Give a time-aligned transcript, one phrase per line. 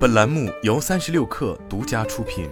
[0.00, 2.48] 本栏目由三十六氪独家出品。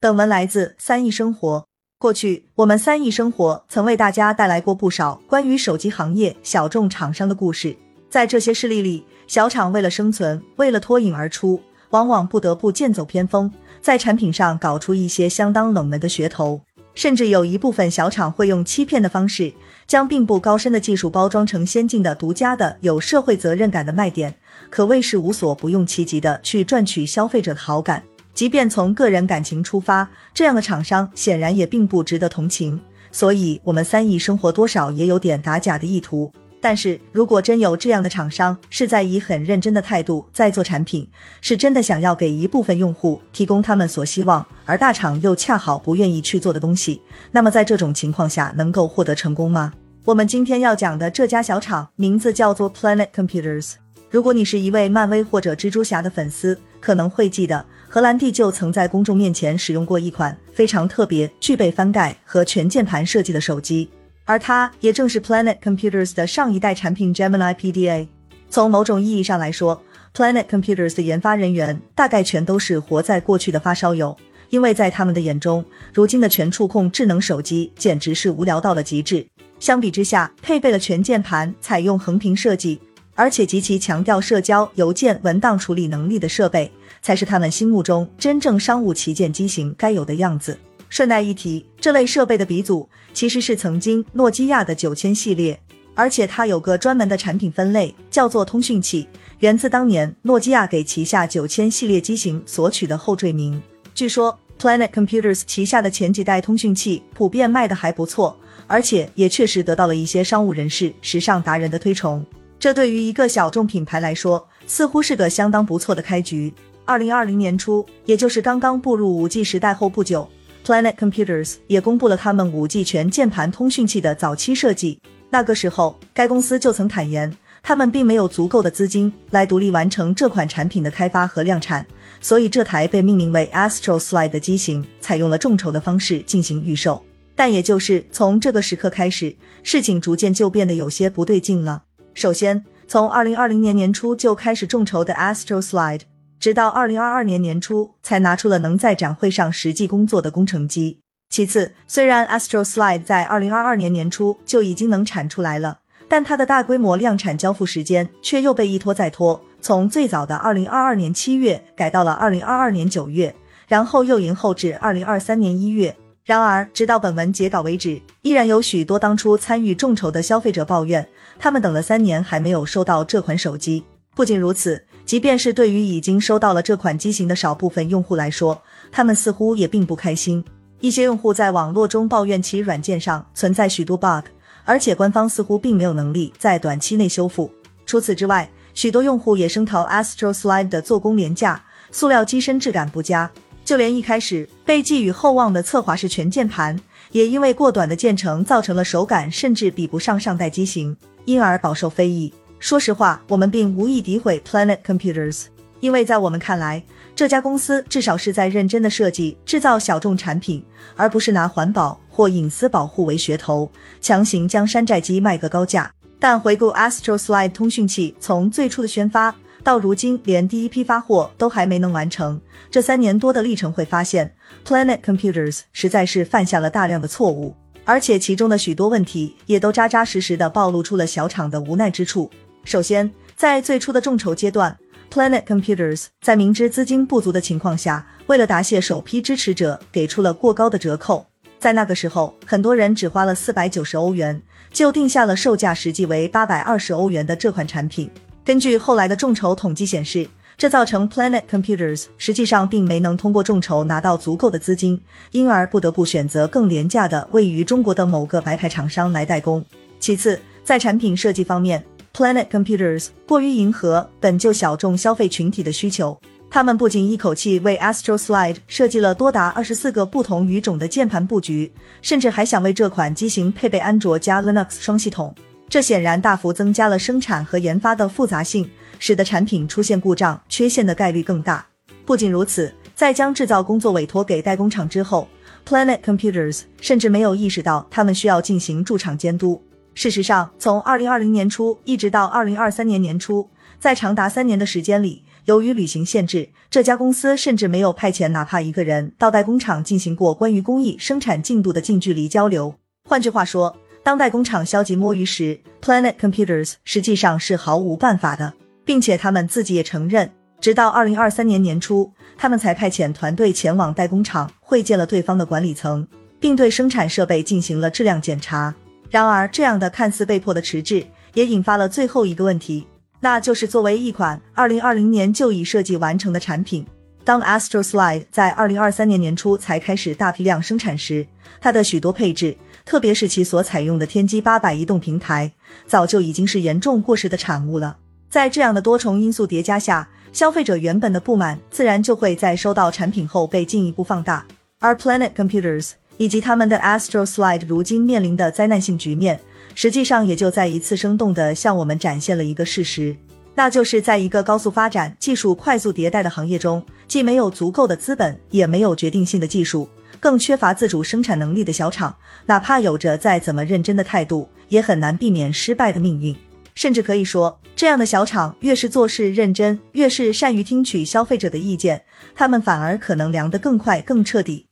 [0.00, 1.66] 本文来自三亿生活。
[1.98, 7.76] 过去，我们三亿生活曾为大家带来过不少关于手机行业小众厂商的故事。
[8.08, 11.60] 在这些事例里，小厂为了生存，为了脱颖而出，
[11.90, 13.52] 往往不得不剑走偏锋，
[13.82, 16.62] 在产品上搞出一些相当冷门的噱头。
[16.94, 19.52] 甚至有一部分小厂会用欺骗的方式，
[19.86, 24.34] 将并不高深的技术包装成先进的、独家的、有社会责任感的卖点，
[24.70, 28.02] 可谓是无所不用其极的去赚取消费者的好感。
[28.32, 32.80] 即便从个人感情出发，这样的厂商显然也并不值得同情。
[33.12, 36.32] 所以，我们三亿生活多少也有点打假的意图。
[36.64, 41.06] 但是如果真有这样的厂商是在以很认真的态度在做产品，
[41.42, 49.74] 是真的想要给一部分用户提供他们所希望，而大厂又恰好不愿意去做的东西，那么在这种情况下能够获得成功吗？
[50.06, 53.74] 我们今天要讲的这家小厂名字叫做 Planet Computers。
[54.08, 63.90] 如果你是一位漫威或者蜘蛛侠的粉丝，可能会记得荷兰弟就曾在公众面前使用过一款非常特别、具备翻盖和全键盘设计的手机。
[64.24, 68.08] 而它也正是 Planet Computers 的上一代产品 Gemini PDA。
[68.48, 69.82] 从某种意义上来说
[70.14, 74.16] ，Planet Computers 的研发人员大概全都是活在过去的发烧友，
[74.50, 79.26] 因为在他们的眼中，如今的全触控智能手机简直是无聊到了极致。
[79.58, 82.80] 相比之下，配备了全键盘、采用横屏设计，
[83.14, 86.70] 而且极其强调社交、邮件、文档处理能力的设备，
[87.02, 90.58] 才是他们心目中真正商务旗舰机型该有的样子。
[90.88, 95.60] 顺带一提，这类设备的鼻祖其实是曾经诺基亚的九千系列，
[95.94, 99.06] 而且它有个专门的产品分类，叫做通讯器，
[99.40, 103.62] 源自当年诺基亚给旗下九千系列机型所取的后缀名。
[103.94, 108.34] 据说，Planet Computers 旗下的前几代通讯器普遍卖的还不错，
[108.66, 112.24] 而且也确实得到了一些商务人士、时尚达人的推崇。
[112.58, 116.50] 这对于一个小众品牌来说，似乎是个相当不错的开局。
[116.86, 120.26] 二零二零年初，也就是刚刚步入五 G 时代后不久。
[120.64, 124.98] Planet Computers 也公布了他们 5G 全键盘通讯器的早期设计。
[125.28, 127.30] 那个时候，该公司就曾坦言，
[127.62, 131.86] 他们并没有足够的资金来独立完成这款产品的开发和量产，
[132.18, 137.04] 所以这台被命名为 Astro Slide 的机型采用了众筹的方式进行预售。
[137.36, 141.82] 但也就是从这个时刻开始，事情逐渐就变得有些不对劲了。
[142.14, 146.00] 首先，从2020年年初就开始众筹的 Astro Slide。
[146.44, 150.98] 直到二零二二年年初才拿出了能在展会上实际工作的工程机。
[151.30, 163.34] 其次，虽然 Astro Slide 在二零二二年年初就已经能产出来了，但它的大规模量产交付时间却又被一拖再拖，从最早的二零二二年七月改到了二零二二年九月，
[163.66, 165.96] 然后又延后至二零二三年一月。
[166.26, 173.82] 然而，直到本文截稿为止，依然有许多当初参与众筹的消费者抱怨，他们等了三年还没有收到这款手机。
[174.14, 174.84] 不仅如此。
[175.04, 178.60] 即便是对于已经收到了这款机型的少部分用户来说，
[178.90, 180.44] 他们似乎也并不开心。
[180.80, 184.26] 一些用户在网络中抱怨其软件上存在许多 bug，
[184.64, 187.50] 而且官方似乎并没有能力在短期内修复。
[187.86, 193.30] 除此之外，许多用户也声讨 Astro Slide 的做工廉价，塑料机身质感不佳。
[193.64, 196.78] 就连一开始被寄予厚望的侧滑式全键盘，
[197.12, 200.94] 也因为过短的键程造成了手感甚至比不上上代机型，
[201.24, 202.30] 因而饱受非议。
[202.64, 205.44] 说实话，我们并无意诋毁 Planet Computers，
[205.80, 206.82] 因为在我们看来，
[207.14, 210.64] 这家公司至少是在认真的设计制造小众产品，
[210.96, 213.70] 而不是拿环保或隐私保护为噱头，
[214.00, 215.92] 强行将山寨机卖个高价。
[216.18, 224.34] 但回顾 Astro Slide 通讯器从最初的宣发到如今，连第一批发货都还没能完成，这三年多的历程会发现
[224.66, 227.54] ，Planet Computers 实在是犯下了大量的错误，
[227.84, 232.30] 而且其中的许多问题也都扎扎实实的暴露出了小厂的无奈之处。
[232.64, 234.76] 首先，在最初的众筹阶段
[235.12, 241.26] ，Planet Computers 在明知资金不足的情况下，为了答谢首批支持者，给出了过高的折扣。
[241.58, 244.42] 在那个时候，很多人只花了四百九十欧元，
[244.72, 248.10] 就定下了售价实际为八百二十欧元的这款产品。
[248.44, 250.26] 根据后来的众筹统计显示，
[250.56, 255.00] 这造成 Planet Computers 实际上并没能通过众筹拿到足够的资金，
[255.32, 259.64] 因而不得不选择更廉价的位于中国的某个白牌厂商来代工。
[259.98, 261.82] 其次，在产品设计方面
[262.14, 266.16] ，Planet Computers 过于迎合本就小众消费群体的需求，
[266.48, 275.34] 他们不仅一口气为 Astro Slide 设计了多达二十四个不同语种的键盘布局，甚至还想为这款机型配备安卓加 Linux 双系统。
[275.68, 278.70] 这显然大幅增加了生产和研发的复杂性，
[279.00, 281.66] 使得产品出现故障、缺陷的概率更大。
[282.06, 285.26] 不仅如此，在将制造工作委托给代工厂之后
[285.66, 289.60] ，Planet Computers 甚至没有意识到他们需要进行驻厂监督。
[289.94, 293.48] 事实上，从二零二零年初一直到二零二三年年初，
[293.78, 302.74] 在长达三年的时间里，由于旅行限制，这家公司甚至没有派遣哪怕一个人到代工厂进行过关于工艺生产进度的近距离交流。
[303.08, 308.52] 换句话说，当代工厂消极摸鱼时，Planet Computers 实际上是毫无办法的，
[308.84, 310.30] 并且他们自己也承认，
[310.60, 316.06] 直到二零二三年年初，他们才派遣团队前往代工厂会见了对方的管理层，
[316.40, 318.74] 并对生产设备进行了质量检查。
[319.14, 322.84] 然而，这样的看似被迫的迟滞，也引发了最后一个问题，
[323.20, 326.84] 那就是作为一款二零二零年就已设计完成的产品，
[327.22, 331.24] 当 Astro Slide 在二零二三年年初才开始大批量生产时，
[331.60, 335.52] 它的许多配置，特别是其所采用的天玑八百移动平台，
[335.86, 337.96] 早就已经是严重过时的产物了。
[338.28, 344.44] 在这样的多重因素叠加下，消费者原本的不满自然就会在收到产品后被进一步放大，
[344.80, 345.92] 而 Planet Computers。
[346.16, 349.40] 以及他们的 Astro Slide 如今面临的灾难性局面，
[349.74, 353.16] 实际上也就再一次生动地向我们展现了一个事实，
[353.54, 359.88] 那就是在一个高速发展、技术快速迭代的行业中，既没有足够的资本，也没有决定性的技术，
[360.20, 362.14] 更缺乏自主生产能力的小厂，
[362.46, 366.34] 哪怕有着再怎么认真的态度，也很难避免失败的命运。
[366.74, 372.02] 甚至可以说，这样的小厂越是做事认真，越是善于听取消费者的意见，
[372.34, 374.66] 他们反而可能凉得更快、更彻底。